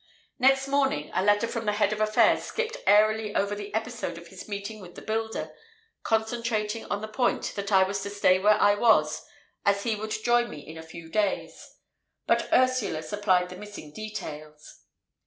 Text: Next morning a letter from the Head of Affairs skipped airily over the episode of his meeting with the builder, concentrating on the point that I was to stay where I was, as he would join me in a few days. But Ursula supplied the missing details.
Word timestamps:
Next 0.39 0.67
morning 0.67 1.11
a 1.13 1.23
letter 1.23 1.47
from 1.47 1.67
the 1.67 1.73
Head 1.73 1.93
of 1.93 2.01
Affairs 2.01 2.41
skipped 2.41 2.75
airily 2.87 3.35
over 3.35 3.53
the 3.53 3.71
episode 3.75 4.17
of 4.17 4.29
his 4.29 4.47
meeting 4.47 4.81
with 4.81 4.95
the 4.95 5.01
builder, 5.03 5.53
concentrating 6.01 6.85
on 6.85 7.01
the 7.01 7.07
point 7.07 7.53
that 7.55 7.71
I 7.71 7.83
was 7.83 8.01
to 8.01 8.09
stay 8.09 8.39
where 8.39 8.59
I 8.59 8.73
was, 8.73 9.23
as 9.63 9.83
he 9.83 9.95
would 9.95 10.09
join 10.09 10.49
me 10.49 10.57
in 10.67 10.75
a 10.79 10.81
few 10.81 11.07
days. 11.07 11.75
But 12.25 12.49
Ursula 12.51 13.03
supplied 13.03 13.49
the 13.49 13.57
missing 13.57 13.93
details. 13.93 14.81